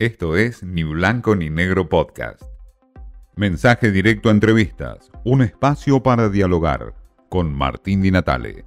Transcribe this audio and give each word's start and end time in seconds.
Esto 0.00 0.36
es 0.36 0.62
Ni 0.62 0.84
Blanco 0.84 1.34
ni 1.34 1.50
Negro 1.50 1.88
Podcast. 1.88 2.40
Mensaje 3.34 3.90
directo 3.90 4.28
a 4.28 4.32
entrevistas, 4.32 5.10
un 5.24 5.42
espacio 5.42 6.04
para 6.04 6.28
dialogar 6.28 6.94
con 7.28 7.52
Martín 7.52 8.00
Di 8.00 8.12
Natale. 8.12 8.64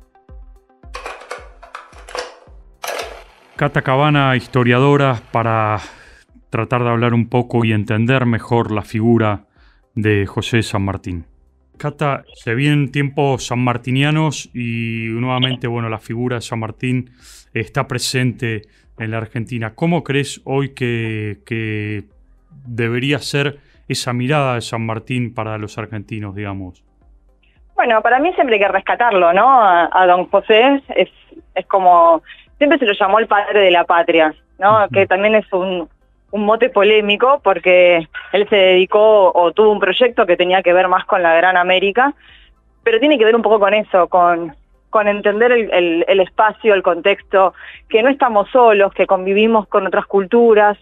Cata 3.56 3.82
Cabana, 3.82 4.36
historiadora, 4.36 5.22
para 5.32 5.80
tratar 6.50 6.84
de 6.84 6.90
hablar 6.90 7.14
un 7.14 7.30
poco 7.30 7.64
y 7.64 7.72
entender 7.72 8.26
mejor 8.26 8.74
la 8.74 8.82
figura 8.82 9.48
de 9.96 10.26
José 10.26 10.62
San 10.64 10.84
Martín. 10.84 11.28
Cata, 11.78 12.26
se 12.36 12.56
vienen 12.56 12.92
tiempos 12.92 13.48
sanmartinianos 13.48 14.50
y 14.54 15.06
nuevamente, 15.12 15.68
bueno, 15.68 15.88
la 15.88 16.00
figura 16.00 16.36
de 16.36 16.42
San 16.42 16.60
Martín 16.60 17.10
está 17.54 17.88
presente 17.88 18.64
en 19.02 19.12
la 19.12 19.18
Argentina. 19.18 19.74
¿Cómo 19.76 20.04
crees 20.04 20.42
hoy 20.46 20.74
que, 20.74 22.04
debería 22.66 23.20
ser 23.20 23.58
esa 23.88 24.14
mirada 24.14 24.56
de 24.56 24.62
San 24.62 24.86
Martín 24.86 25.34
para 25.34 25.58
los 25.58 25.78
argentinos, 25.78 26.36
digamos? 26.36 26.84
Bueno, 27.76 28.02
para 28.02 28.20
mí 28.20 28.32
siempre 28.34 28.56
hay 28.56 28.62
que 28.62 28.68
rescatarlo, 28.68 29.34
¿no? 29.34 29.64
A, 29.64 30.06
don 30.06 30.28
José 30.30 30.82
es, 30.96 31.10
es 31.56 31.66
como, 31.66 32.22
siempre 32.58 32.78
se 32.78 32.86
lo 32.86 32.94
llamó 32.94 33.20
el 33.20 33.28
padre 33.28 33.60
de 33.60 33.72
la 33.72 33.86
patria, 33.86 34.34
¿no? 34.60 34.88
Que 34.90 35.08
también 35.08 35.36
es 35.36 35.52
un, 35.52 35.90
un 36.32 36.46
mote 36.46 36.70
polémico 36.70 37.42
porque 37.44 38.08
él 38.32 38.50
se 38.50 38.56
dedicó 38.56 39.32
o 39.34 39.52
tuvo 39.52 39.72
un 39.72 39.80
proyecto 39.80 40.26
que 40.26 40.38
tenía 40.38 40.62
que 40.62 40.74
ver 40.74 40.88
más 40.88 41.06
con 41.06 41.24
la 41.24 41.34
Gran 41.36 41.58
América, 41.58 42.14
pero 42.84 43.00
tiene 43.00 43.18
que 43.18 43.26
ver 43.26 43.36
un 43.36 43.42
poco 43.42 43.60
con 43.60 43.74
eso, 43.74 44.08
con, 44.08 44.56
con 44.92 45.08
entender 45.08 45.52
el, 45.52 46.20
espacio, 46.20 46.76
el 46.76 46.84
contexto, 46.84 47.56
que 47.90 48.04
no 48.04 48.10
estamos 48.10 48.48
solos, 48.52 48.94
que 48.94 49.08
convivimos 49.08 49.68
con 49.68 49.88
otras 49.88 50.06
culturas. 50.06 50.78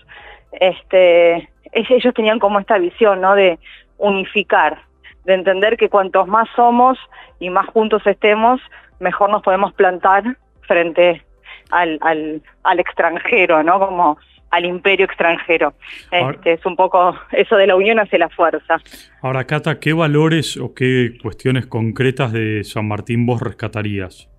Este, 0.51 1.47
ellos 1.71 2.13
tenían 2.13 2.39
como 2.39 2.59
esta 2.59 2.77
visión, 2.79 3.21
¿no? 3.21 3.35
De 3.35 3.59
unificar, 3.97 4.81
de 5.25 5.35
entender 5.35 5.77
que 5.77 5.89
cuantos 5.89 6.27
más 6.27 6.49
somos 6.55 6.97
y 7.39 7.49
más 7.49 7.67
juntos 7.67 8.05
estemos, 8.07 8.59
mejor 8.99 9.29
nos 9.29 9.43
podemos 9.43 9.73
plantar 9.73 10.23
frente 10.61 11.23
al, 11.71 11.97
al, 12.01 12.41
al 12.63 12.79
extranjero, 12.79 13.63
¿no? 13.63 13.79
Como 13.79 14.17
al 14.51 14.65
imperio 14.65 15.05
extranjero. 15.05 15.73
Este, 16.11 16.53
es 16.53 16.65
un 16.65 16.75
poco 16.75 17.15
eso 17.31 17.55
de 17.55 17.67
la 17.67 17.75
unión 17.75 17.99
hace 17.99 18.17
la 18.17 18.29
fuerza. 18.29 18.77
Ahora, 19.21 19.45
Cata, 19.45 19.79
¿qué 19.79 19.93
valores 19.93 20.57
o 20.57 20.73
qué 20.73 21.17
cuestiones 21.21 21.67
concretas 21.67 22.31
de 22.31 22.63
San 22.63 22.87
Martín 22.87 23.25
vos 23.25 23.41
rescatarías? 23.41 24.29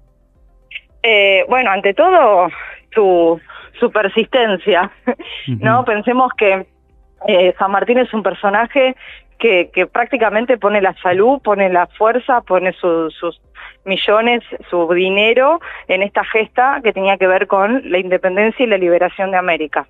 Eh, 1.02 1.44
bueno, 1.48 1.70
ante 1.70 1.94
todo, 1.94 2.48
su, 2.92 3.40
su 3.78 3.90
persistencia. 3.90 4.90
¿no? 5.46 5.84
Pensemos 5.84 6.32
que 6.36 6.66
eh, 7.28 7.54
San 7.58 7.70
Martín 7.70 7.98
es 7.98 8.12
un 8.12 8.22
personaje 8.22 8.96
que, 9.38 9.70
que, 9.72 9.86
prácticamente 9.86 10.58
pone 10.58 10.82
la 10.82 10.94
salud, 11.02 11.40
pone 11.42 11.70
la 11.70 11.86
fuerza, 11.86 12.42
pone 12.42 12.72
sus 12.74 13.40
millones, 13.84 14.42
su 14.68 14.92
dinero 14.92 15.60
en 15.88 16.02
esta 16.02 16.24
gesta 16.24 16.80
que 16.82 16.92
tenía 16.92 17.16
que 17.16 17.26
ver 17.26 17.46
con 17.46 17.90
la 17.90 17.98
independencia 17.98 18.64
y 18.64 18.68
la 18.68 18.78
liberación 18.78 19.30
de 19.30 19.38
América. 19.38 19.86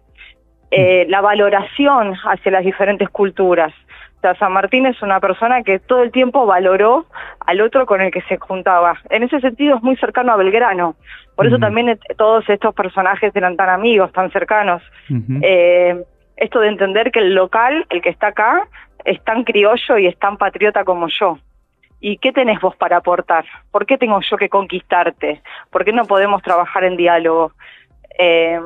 Eh, 0.70 1.06
la 1.08 1.20
valoración 1.20 2.14
hacia 2.24 2.52
las 2.52 2.64
diferentes 2.64 3.08
culturas. 3.08 3.72
O 4.18 4.20
sea, 4.20 4.34
San 4.36 4.52
Martín 4.52 4.86
es 4.86 5.00
una 5.02 5.18
persona 5.18 5.62
que 5.62 5.78
todo 5.78 6.02
el 6.02 6.12
tiempo 6.12 6.44
valoró 6.46 7.06
al 7.46 7.60
otro 7.62 7.86
con 7.86 8.02
el 8.02 8.12
que 8.12 8.20
se 8.22 8.36
juntaba. 8.36 8.98
En 9.08 9.22
ese 9.22 9.40
sentido 9.40 9.76
es 9.76 9.82
muy 9.82 9.96
cercano 9.96 10.32
a 10.32 10.36
Belgrano. 10.36 10.94
Por 11.34 11.46
eso 11.46 11.58
también 11.58 11.98
todos 12.18 12.46
estos 12.50 12.74
personajes 12.74 13.34
eran 13.34 13.56
tan 13.56 13.70
amigos, 13.70 14.12
tan 14.12 14.30
cercanos. 14.30 14.82
eh, 15.42 16.04
esto 16.36 16.60
de 16.60 16.68
entender 16.68 17.12
que 17.12 17.20
el 17.20 17.34
local, 17.34 17.86
el 17.88 18.02
que 18.02 18.10
está 18.10 18.28
acá, 18.28 18.68
es 19.04 19.22
tan 19.24 19.44
criollo 19.44 19.98
y 19.98 20.06
es 20.06 20.18
tan 20.18 20.36
patriota 20.36 20.84
como 20.84 21.08
yo. 21.08 21.38
¿Y 22.00 22.16
qué 22.16 22.32
tenés 22.32 22.60
vos 22.60 22.74
para 22.76 22.96
aportar? 22.96 23.44
¿Por 23.70 23.86
qué 23.86 23.98
tengo 23.98 24.20
yo 24.20 24.36
que 24.36 24.48
conquistarte? 24.48 25.42
¿Por 25.70 25.84
qué 25.84 25.92
no 25.92 26.04
podemos 26.04 26.42
trabajar 26.42 26.84
en 26.84 26.96
diálogo? 26.96 27.52
Eh, 28.18 28.58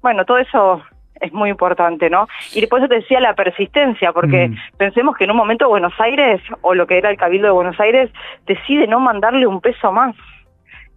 bueno, 0.00 0.24
todo 0.24 0.38
eso 0.38 0.82
es 1.20 1.32
muy 1.32 1.50
importante, 1.50 2.08
¿no? 2.08 2.28
Y 2.54 2.66
por 2.66 2.78
eso 2.78 2.88
te 2.88 2.96
decía 2.96 3.20
la 3.20 3.34
persistencia, 3.34 4.12
porque 4.12 4.48
mm. 4.48 4.56
pensemos 4.76 5.16
que 5.16 5.24
en 5.24 5.32
un 5.32 5.36
momento 5.36 5.68
Buenos 5.68 5.98
Aires, 5.98 6.40
o 6.62 6.74
lo 6.74 6.86
que 6.86 6.98
era 6.98 7.10
el 7.10 7.16
Cabildo 7.16 7.46
de 7.46 7.52
Buenos 7.52 7.78
Aires, 7.80 8.10
decide 8.46 8.86
no 8.86 9.00
mandarle 9.00 9.46
un 9.46 9.60
peso 9.60 9.92
más. 9.92 10.14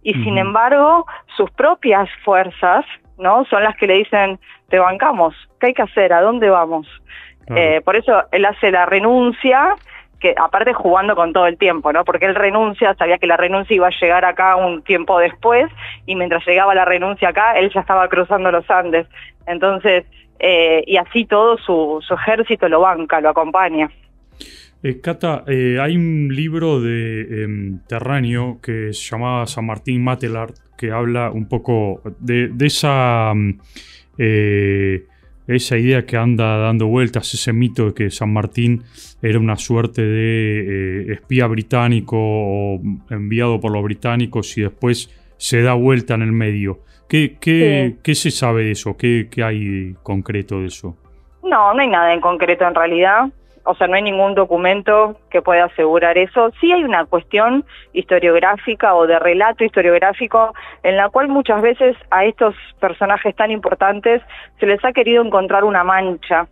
Y 0.04 0.14
sin 0.14 0.36
embargo, 0.36 1.06
sus 1.36 1.50
propias 1.52 2.08
fuerzas, 2.24 2.84
¿no? 3.18 3.44
Son 3.44 3.62
las 3.62 3.76
que 3.76 3.86
le 3.86 3.94
dicen, 3.94 4.40
te 4.68 4.80
bancamos, 4.80 5.34
¿qué 5.60 5.68
hay 5.68 5.74
que 5.74 5.82
hacer? 5.82 6.12
¿A 6.12 6.22
dónde 6.22 6.50
vamos? 6.50 6.88
Eh, 7.54 7.80
por 7.84 7.96
eso 7.96 8.24
él 8.32 8.44
hace 8.44 8.70
la 8.70 8.86
renuncia, 8.86 9.74
que 10.22 10.34
aparte 10.38 10.72
jugando 10.72 11.16
con 11.16 11.32
todo 11.32 11.48
el 11.48 11.58
tiempo, 11.58 11.92
¿no? 11.92 12.04
Porque 12.04 12.26
él 12.26 12.36
renuncia, 12.36 12.94
sabía 12.94 13.18
que 13.18 13.26
la 13.26 13.36
renuncia 13.36 13.74
iba 13.74 13.88
a 13.88 14.00
llegar 14.00 14.24
acá 14.24 14.54
un 14.54 14.82
tiempo 14.82 15.18
después, 15.18 15.66
y 16.06 16.14
mientras 16.14 16.46
llegaba 16.46 16.76
la 16.76 16.84
renuncia 16.84 17.30
acá, 17.30 17.58
él 17.58 17.70
ya 17.74 17.80
estaba 17.80 18.08
cruzando 18.08 18.52
los 18.52 18.70
Andes. 18.70 19.08
Entonces, 19.46 20.04
eh, 20.38 20.84
y 20.86 20.96
así 20.96 21.24
todo 21.24 21.58
su, 21.58 22.00
ejército 22.08 22.68
lo 22.68 22.80
banca, 22.80 23.20
lo 23.20 23.30
acompaña. 23.30 23.90
Eh, 24.84 25.00
Cata, 25.00 25.42
eh, 25.48 25.78
hay 25.80 25.96
un 25.96 26.28
libro 26.30 26.80
de 26.80 27.42
em, 27.42 27.80
Terráneo 27.88 28.58
que 28.62 28.92
se 28.92 29.10
llamaba 29.10 29.46
San 29.46 29.66
Martín 29.66 30.04
Matelart 30.04 30.54
que 30.78 30.92
habla 30.92 31.30
un 31.30 31.48
poco 31.48 32.00
de, 32.20 32.50
esa, 32.60 33.32
mm, 33.34 33.58
esa 35.54 35.76
idea 35.76 36.04
que 36.04 36.16
anda 36.16 36.56
dando 36.58 36.86
vueltas, 36.86 37.32
ese 37.34 37.52
mito 37.52 37.86
de 37.86 37.94
que 37.94 38.10
San 38.10 38.32
Martín 38.32 38.82
era 39.22 39.38
una 39.38 39.56
suerte 39.56 40.02
de 40.02 41.12
espía 41.12 41.46
británico 41.46 42.16
o 42.18 42.80
enviado 43.10 43.60
por 43.60 43.72
los 43.72 43.82
británicos 43.82 44.56
y 44.58 44.62
después 44.62 45.10
se 45.36 45.62
da 45.62 45.74
vuelta 45.74 46.14
en 46.14 46.22
el 46.22 46.32
medio. 46.32 46.80
¿Qué, 47.08 47.36
qué, 47.40 48.14
se 48.14 48.30
sabe 48.30 48.64
de 48.64 48.70
eso? 48.70 48.96
¿Qué, 48.96 49.28
¿Qué 49.30 49.42
hay 49.42 49.94
concreto 50.02 50.60
de 50.60 50.68
eso? 50.68 50.96
No, 51.42 51.74
no 51.74 51.80
hay 51.80 51.88
nada 51.88 52.14
en 52.14 52.20
concreto 52.20 52.66
en 52.66 52.74
realidad. 52.74 53.28
O 53.64 53.74
sea, 53.74 53.86
no 53.86 53.94
hay 53.94 54.02
ningún 54.02 54.34
documento 54.34 55.16
que 55.30 55.42
pueda 55.42 55.64
asegurar 55.64 56.18
eso. 56.18 56.50
Sí 56.60 56.72
hay 56.72 56.84
una 56.84 57.04
cuestión 57.04 57.64
historiográfica 57.92 58.94
o 58.94 59.06
de 59.06 59.18
relato 59.18 59.64
historiográfico 59.64 60.54
en 60.82 60.96
la 60.96 61.08
cual 61.10 61.28
muchas 61.28 61.62
veces 61.62 61.96
a 62.10 62.24
estos 62.24 62.54
personajes 62.80 63.34
tan 63.36 63.50
importantes 63.50 64.22
se 64.58 64.66
les 64.66 64.84
ha 64.84 64.92
querido 64.92 65.24
encontrar 65.24 65.64
una 65.64 65.84
mancha 65.84 66.48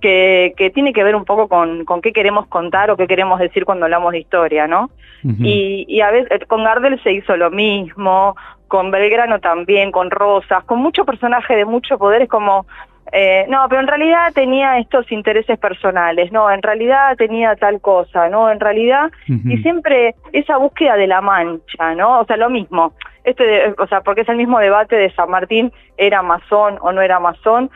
que, 0.00 0.54
que, 0.56 0.70
tiene 0.70 0.92
que 0.92 1.04
ver 1.04 1.14
un 1.14 1.24
poco 1.24 1.48
con, 1.48 1.84
con, 1.84 2.00
qué 2.00 2.12
queremos 2.12 2.46
contar 2.46 2.90
o 2.90 2.96
qué 2.96 3.06
queremos 3.06 3.38
decir 3.38 3.66
cuando 3.66 3.84
hablamos 3.84 4.12
de 4.12 4.20
historia, 4.20 4.66
¿no? 4.66 4.90
y, 5.22 5.84
y, 5.86 6.00
a 6.00 6.10
veces 6.10 6.46
con 6.46 6.64
Gardel 6.64 6.98
se 7.02 7.12
hizo 7.12 7.36
lo 7.36 7.50
mismo, 7.50 8.36
con 8.68 8.90
Belgrano 8.90 9.38
también, 9.40 9.92
con 9.92 10.10
Rosas, 10.10 10.64
con 10.64 10.78
muchos 10.78 11.04
personajes 11.04 11.56
de 11.56 11.66
mucho 11.66 11.98
poder, 11.98 12.22
es 12.22 12.28
como, 12.28 12.64
eh, 13.12 13.44
no, 13.48 13.66
pero 13.68 13.80
en 13.80 13.88
realidad 13.88 14.32
tenía 14.32 14.78
estos 14.78 15.10
intereses 15.10 15.58
personales, 15.58 16.30
no, 16.30 16.50
en 16.50 16.62
realidad 16.62 17.16
tenía 17.16 17.56
tal 17.56 17.80
cosa, 17.80 18.28
no, 18.28 18.50
en 18.50 18.60
realidad, 18.60 19.10
y 19.26 19.58
siempre 19.58 20.14
esa 20.32 20.58
búsqueda 20.58 20.96
de 20.96 21.08
la 21.08 21.20
mancha, 21.20 21.94
¿no? 21.96 22.20
O 22.20 22.24
sea, 22.24 22.36
lo 22.36 22.50
mismo, 22.50 22.92
este, 23.24 23.74
o 23.78 23.86
sea, 23.88 24.02
porque 24.02 24.20
es 24.20 24.28
el 24.28 24.36
mismo 24.36 24.60
debate 24.60 24.96
de 24.96 25.12
San 25.12 25.28
Martín, 25.28 25.72
¿era 25.96 26.22
masón 26.22 26.78
o 26.80 26.92
no 26.92 27.02
era 27.02 27.18
masón? 27.18 27.70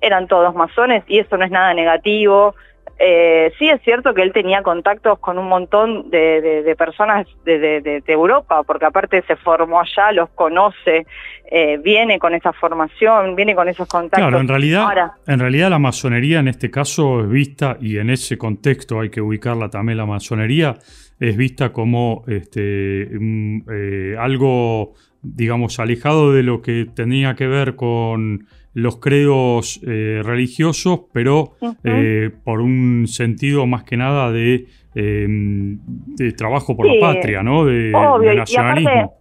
Eran 0.00 0.26
todos 0.26 0.54
masones 0.54 1.04
y 1.06 1.18
eso 1.18 1.36
no 1.36 1.44
es 1.44 1.50
nada 1.50 1.72
negativo, 1.72 2.54
eh, 3.02 3.50
sí 3.58 3.66
es 3.66 3.80
cierto 3.80 4.12
que 4.12 4.20
él 4.20 4.30
tenía 4.30 4.62
contactos 4.62 5.18
con 5.20 5.38
un 5.38 5.48
montón 5.48 6.10
de, 6.10 6.74
personas 6.76 7.26
de, 7.46 8.02
Europa, 8.06 8.62
porque 8.62 8.84
aparte 8.84 9.22
se 9.26 9.36
formó 9.36 9.80
allá, 9.80 10.12
los 10.12 10.28
conoce, 10.30 11.06
eh, 11.50 11.78
viene 11.82 12.18
con 12.18 12.34
esa 12.34 12.52
formación, 12.52 13.36
viene 13.36 13.54
con 13.54 13.70
esos 13.70 13.88
contactos. 13.88 14.28
Claro, 14.28 14.38
en 14.38 14.48
realidad, 14.48 15.12
en 15.26 15.38
realidad 15.38 15.70
la 15.70 15.78
masonería 15.78 16.40
en 16.40 16.48
este 16.48 16.70
caso 16.70 17.22
es 17.22 17.30
vista, 17.30 17.78
y 17.80 17.96
en 17.96 18.10
ese 18.10 18.36
contexto 18.36 19.00
hay 19.00 19.08
que 19.08 19.22
ubicarla 19.22 19.70
también 19.70 19.96
la 19.96 20.04
masonería, 20.04 20.76
es 21.18 21.36
vista 21.38 21.72
como 21.72 22.22
este, 22.26 23.08
eh, 23.12 24.16
algo, 24.18 24.92
digamos, 25.22 25.80
alejado 25.80 26.34
de 26.34 26.42
lo 26.42 26.60
que 26.60 26.86
tenía 26.94 27.34
que 27.34 27.46
ver 27.46 27.76
con 27.76 28.46
los 28.74 28.98
credos 28.98 29.80
eh, 29.86 30.22
religiosos, 30.24 31.00
pero 31.12 31.54
eh, 31.84 32.30
por 32.44 32.60
un 32.60 33.06
sentido 33.08 33.66
más 33.66 33.84
que 33.84 33.96
nada 33.96 34.30
de, 34.30 34.66
em, 34.94 35.78
de 36.16 36.32
trabajo 36.32 36.76
por 36.76 36.86
la 36.86 37.00
patria, 37.00 37.42
¿no? 37.42 37.64
De, 37.64 37.90
nacionalismo. 38.36 39.19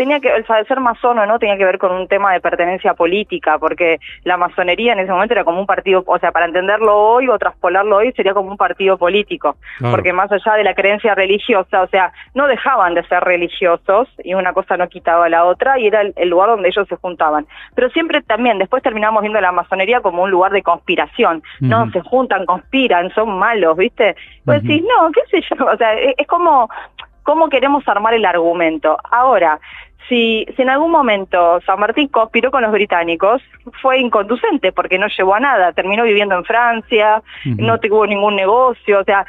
Tenía 0.00 0.18
que, 0.18 0.34
el 0.34 0.46
ser 0.46 0.80
masono 0.80 1.26
no 1.26 1.38
tenía 1.38 1.58
que 1.58 1.64
ver 1.66 1.76
con 1.76 1.92
un 1.92 2.08
tema 2.08 2.32
de 2.32 2.40
pertenencia 2.40 2.94
política, 2.94 3.58
porque 3.58 3.98
la 4.24 4.38
masonería 4.38 4.94
en 4.94 5.00
ese 5.00 5.12
momento 5.12 5.34
era 5.34 5.44
como 5.44 5.60
un 5.60 5.66
partido, 5.66 6.02
o 6.06 6.18
sea, 6.18 6.32
para 6.32 6.46
entenderlo 6.46 6.96
hoy 6.96 7.28
o 7.28 7.38
traspolarlo 7.38 7.96
hoy 7.96 8.10
sería 8.12 8.32
como 8.32 8.50
un 8.50 8.56
partido 8.56 8.96
político, 8.96 9.56
porque 9.90 10.14
más 10.14 10.32
allá 10.32 10.54
de 10.54 10.64
la 10.64 10.72
creencia 10.72 11.14
religiosa, 11.14 11.82
o 11.82 11.86
sea, 11.88 12.14
no 12.32 12.46
dejaban 12.46 12.94
de 12.94 13.06
ser 13.08 13.22
religiosos 13.22 14.08
y 14.24 14.32
una 14.32 14.54
cosa 14.54 14.78
no 14.78 14.88
quitaba 14.88 15.28
la 15.28 15.44
otra 15.44 15.78
y 15.78 15.88
era 15.88 16.00
el, 16.00 16.30
lugar 16.30 16.48
donde 16.48 16.70
ellos 16.70 16.88
se 16.88 16.96
juntaban. 16.96 17.46
Pero 17.74 17.90
siempre 17.90 18.22
también, 18.22 18.56
después 18.56 18.82
terminamos 18.82 19.20
viendo 19.20 19.38
la 19.42 19.52
masonería 19.52 20.00
como 20.00 20.22
un 20.22 20.30
lugar 20.30 20.52
de 20.52 20.62
conspiración, 20.62 21.42
¿no? 21.60 21.90
Se 21.90 22.00
juntan, 22.00 22.46
conspiran, 22.46 23.10
son 23.10 23.38
malos, 23.38 23.76
¿viste? 23.76 24.16
Pues 24.46 24.62
decís, 24.62 24.82
no, 24.82 25.10
qué 25.12 25.20
sé 25.30 25.46
yo, 25.50 25.66
o 25.66 25.76
sea, 25.76 25.92
es, 25.92 26.14
es 26.16 26.26
como 26.26 26.70
cómo 27.30 27.48
queremos 27.48 27.86
armar 27.86 28.12
el 28.14 28.24
argumento. 28.24 28.96
Ahora, 29.08 29.60
si, 30.08 30.44
si 30.56 30.62
en 30.62 30.68
algún 30.68 30.90
momento 30.90 31.60
San 31.64 31.78
Martín 31.78 32.08
conspiró 32.08 32.50
con 32.50 32.62
los 32.62 32.72
británicos, 32.72 33.40
fue 33.80 34.00
inconducente 34.00 34.72
porque 34.72 34.98
no 34.98 35.06
llevó 35.06 35.36
a 35.36 35.38
nada, 35.38 35.72
terminó 35.72 36.02
viviendo 36.02 36.34
en 36.34 36.44
Francia, 36.44 37.22
no 37.44 37.78
tuvo 37.78 38.04
ningún 38.04 38.34
negocio, 38.34 38.98
o 38.98 39.04
sea, 39.04 39.24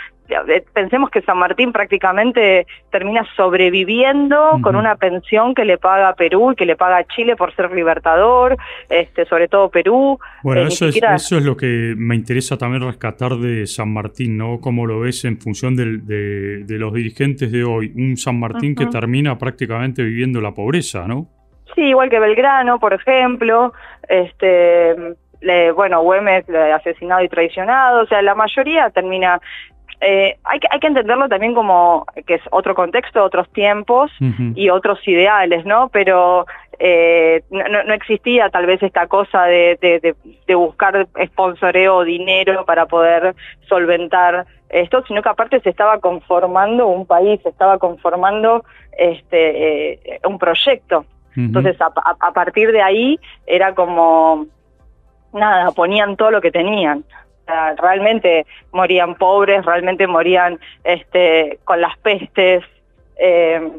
pensemos 0.74 1.10
que 1.10 1.22
San 1.22 1.38
Martín 1.38 1.72
prácticamente 1.72 2.66
termina 2.92 3.25
sobreviviendo 3.36 4.60
con 4.62 4.75
una 4.75 4.95
pensión 4.95 5.54
que 5.54 5.66
le 5.66 5.78
paga 5.78 6.13
Perú 6.13 6.51
y 6.51 6.56
que 6.56 6.66
le 6.66 6.75
paga 6.75 7.04
Chile 7.06 7.36
por 7.36 7.54
ser 7.56 7.72
libertador, 7.72 8.57
este, 8.89 9.25
sobre 9.25 9.48
todo 9.48 9.69
Perú. 9.69 10.19
Bueno, 10.44 10.62
eh, 10.62 10.68
eso, 10.68 10.88
es, 10.88 10.95
eso 10.98 11.38
es 11.38 11.44
lo 11.44 11.57
que 11.57 11.94
me 11.98 12.16
interesa 12.16 12.57
también 12.57 12.83
rescatar 12.83 13.33
de 13.36 13.68
San 13.68 13.94
Martín, 13.94 14.38
¿no? 14.38 14.60
Cómo 14.60 14.86
lo 14.86 15.01
ves 15.01 15.25
en 15.25 15.38
función 15.38 15.75
de, 15.75 16.66
los 16.68 16.94
dirigentes 16.94 17.51
de 17.51 17.63
hoy. 17.63 17.92
Un 17.95 18.18
San 18.18 18.39
Martín 18.39 18.75
que 18.75 18.86
termina 18.88 19.38
prácticamente 19.38 20.04
viviendo 20.04 20.42
la 20.42 20.51
pobreza, 20.51 21.07
¿no? 21.07 21.28
Sí, 21.75 21.81
igual 21.81 22.10
que 22.10 22.19
Belgrano, 22.19 22.80
por 22.80 22.94
ejemplo, 22.94 23.74
este, 24.07 25.16
bueno, 25.74 26.01
Güemes 26.01 26.45
asesinado 26.50 27.24
y 27.24 27.30
traicionado, 27.30 28.04
o 28.04 28.06
sea, 28.06 28.22
la 28.22 28.36
mayoría 28.36 28.89
termina 28.89 29.39
eh, 30.01 30.38
hay, 30.44 30.59
que, 30.59 30.68
hay 30.71 30.80
que 30.80 30.88
entenderlo 30.88 31.30
también 31.30 31.53
como 31.53 32.06
que 32.25 32.36
es 32.36 32.42
otro 32.50 32.74
contexto, 32.74 33.24
otros 33.24 33.48
tiempos 33.51 34.12
y 34.56 34.69
otros 34.71 35.00
ideales, 35.07 35.63
¿no? 35.63 35.89
Pero 35.89 36.48
eh, 36.80 37.44
no, 37.51 37.94
existía 37.94 38.50
tal 38.50 38.65
vez 38.65 38.81
esta 38.81 39.06
cosa 39.06 39.44
de, 39.44 39.77
de, 39.80 40.56
buscar 40.56 41.07
sponsoreo 41.27 41.98
o 41.98 42.03
dinero 42.03 42.65
para 42.65 42.88
poder 42.88 43.36
solventar 43.69 44.48
esto, 44.69 45.03
sino 45.07 45.21
que 45.21 45.30
aparte 45.30 45.59
se 45.59 45.69
estaba 45.69 46.00
conformando 46.00 46.88
un 46.88 47.06
país, 47.06 47.39
se 47.44 47.50
estaba 47.50 47.77
conformando 47.77 48.65
este 48.97 49.94
eh, 49.94 50.19
un 50.25 50.39
proyecto. 50.39 51.06
Entonces, 51.38 51.77
a 51.80 52.33
partir 52.33 52.74
de 52.74 52.81
ahí 52.81 53.18
era 53.47 53.74
como, 53.74 54.47
nada, 55.31 55.71
ponían 55.71 56.18
todo 56.18 56.30
lo 56.30 56.42
que 56.42 56.51
tenían 56.51 57.06
realmente 57.77 58.45
morían 58.71 59.15
pobres, 59.15 59.65
realmente 59.65 60.07
morían 60.07 60.59
este, 60.83 61.59
con 61.63 61.81
las 61.81 61.98
pestes, 62.00 62.63
eh, 63.18 63.71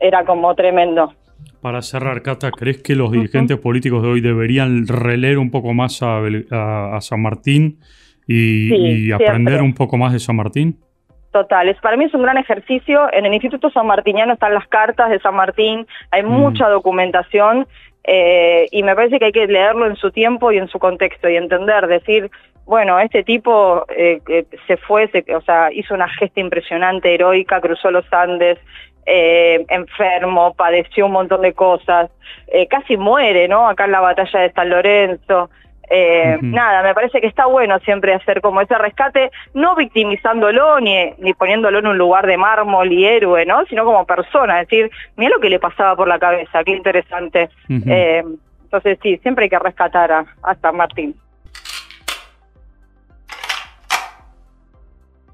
era 0.00 0.24
como 0.24 0.54
tremendo. 0.54 1.12
Para 1.60 1.82
cerrar, 1.82 2.22
Cata, 2.22 2.50
¿crees 2.52 2.82
que 2.82 2.94
los 2.94 3.10
dirigentes 3.10 3.58
políticos 3.58 4.02
de 4.02 4.08
hoy 4.08 4.20
deberían 4.20 4.86
releer 4.86 5.38
un 5.38 5.50
poco 5.50 5.74
más 5.74 6.00
a, 6.02 7.00
San 7.00 7.20
Martín 7.20 7.80
y, 8.26 9.10
aprender 9.10 9.60
un 9.62 9.74
poco 9.74 9.96
más 9.96 10.12
de 10.12 10.20
San 10.20 10.36
Martín? 10.36 10.78
Total, 11.32 11.76
para 11.82 11.96
mí 11.96 12.04
es 12.04 12.14
un 12.14 12.22
gran 12.22 12.38
ejercicio. 12.38 13.12
En 13.12 13.26
el 13.26 13.34
Instituto 13.34 13.70
San 13.70 13.86
Martiniano 13.86 14.34
están 14.34 14.54
las 14.54 14.66
cartas 14.68 15.10
de 15.10 15.18
San 15.18 15.34
Martín, 15.34 15.86
hay 16.10 16.22
mm. 16.22 16.26
mucha 16.26 16.68
documentación 16.68 17.66
eh, 18.04 18.66
y 18.70 18.82
me 18.82 18.94
parece 18.94 19.18
que 19.18 19.26
hay 19.26 19.32
que 19.32 19.46
leerlo 19.46 19.86
en 19.86 19.96
su 19.96 20.10
tiempo 20.10 20.50
y 20.52 20.58
en 20.58 20.68
su 20.68 20.78
contexto 20.78 21.28
y 21.28 21.36
entender, 21.36 21.86
decir, 21.88 22.30
bueno, 22.68 23.00
este 23.00 23.24
tipo 23.24 23.86
eh, 23.88 24.20
se 24.66 24.76
fue, 24.76 25.10
o 25.34 25.40
sea, 25.40 25.72
hizo 25.72 25.94
una 25.94 26.06
gesta 26.06 26.38
impresionante, 26.38 27.14
heroica, 27.14 27.62
cruzó 27.62 27.90
los 27.90 28.04
Andes, 28.12 28.58
eh, 29.06 29.64
enfermo, 29.70 30.52
padeció 30.52 31.06
un 31.06 31.12
montón 31.12 31.40
de 31.40 31.54
cosas, 31.54 32.10
eh, 32.46 32.66
casi 32.66 32.98
muere, 32.98 33.48
¿no? 33.48 33.66
Acá 33.66 33.86
en 33.86 33.92
la 33.92 34.00
batalla 34.00 34.40
de 34.40 34.52
San 34.52 34.68
Lorenzo. 34.68 35.48
Nada, 36.42 36.82
me 36.82 36.92
parece 36.92 37.22
que 37.22 37.26
está 37.28 37.46
bueno 37.46 37.78
siempre 37.78 38.12
hacer 38.12 38.42
como 38.42 38.60
ese 38.60 38.76
rescate, 38.76 39.30
no 39.54 39.74
victimizándolo 39.74 40.78
ni, 40.80 41.14
ni 41.16 41.32
poniéndolo 41.32 41.78
en 41.78 41.86
un 41.86 41.96
lugar 41.96 42.26
de 42.26 42.36
mármol 42.36 42.92
y 42.92 43.06
héroe, 43.06 43.46
¿no? 43.46 43.64
Sino 43.64 43.86
como 43.86 44.04
persona, 44.04 44.60
es 44.60 44.68
decir, 44.68 44.90
mira 45.16 45.30
lo 45.34 45.40
que 45.40 45.48
le 45.48 45.58
pasaba 45.58 45.96
por 45.96 46.06
la 46.06 46.18
cabeza, 46.18 46.62
qué 46.64 46.72
interesante. 46.72 47.48
entonces 47.70 48.98
sí, 49.02 49.16
siempre 49.22 49.44
hay 49.44 49.48
que 49.48 49.58
rescatar 49.58 50.12
a, 50.12 50.26
a 50.42 50.54
San 50.56 50.76
Martín. 50.76 51.14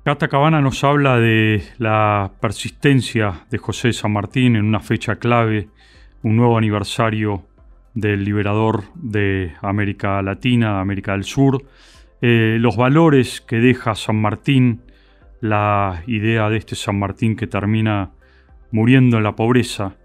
Cata 0.04 0.28
Cabana 0.28 0.60
nos 0.60 0.84
habla 0.84 1.18
de 1.18 1.64
la 1.78 2.30
persistencia 2.38 3.46
de 3.50 3.56
José 3.56 3.94
San 3.94 4.12
Martín 4.12 4.54
en 4.54 4.66
una 4.66 4.80
fecha 4.80 5.16
clave, 5.16 5.70
un 6.22 6.36
nuevo 6.36 6.58
aniversario 6.58 7.46
del 7.94 8.22
liberador 8.22 8.84
de 8.96 9.54
América 9.62 10.20
Latina, 10.20 10.82
América 10.82 11.12
del 11.12 11.24
Sur, 11.24 11.64
eh, 12.20 12.58
los 12.60 12.76
valores 12.76 13.40
que 13.40 13.56
deja 13.56 13.94
San 13.94 14.20
Martín, 14.20 14.82
la 15.40 16.02
idea 16.06 16.50
de 16.50 16.58
este 16.58 16.76
San 16.76 16.98
Martín 16.98 17.34
que 17.34 17.46
termina 17.46 18.10
muriendo 18.72 19.16
en 19.16 19.22
la 19.22 19.34
pobreza 19.34 19.96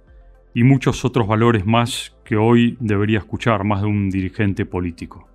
y 0.54 0.64
muchos 0.64 1.04
otros 1.04 1.28
valores 1.28 1.66
más 1.66 2.16
que 2.24 2.38
hoy 2.38 2.78
debería 2.80 3.18
escuchar 3.18 3.66
más 3.66 3.82
de 3.82 3.88
un 3.88 4.10
dirigente 4.10 4.66
político. 4.66 5.28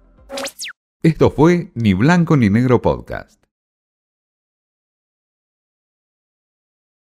Esto 1.03 1.31
fue 1.31 1.71
Ni 1.75 1.93
Blanco 1.93 2.39
ni 2.39 2.49
Negro 2.49 2.81
Podcast 2.81 3.44